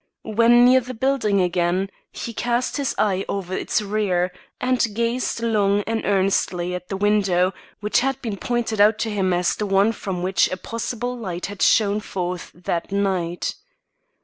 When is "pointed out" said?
8.37-8.97